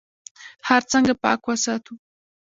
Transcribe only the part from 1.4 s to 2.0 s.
وساتو؟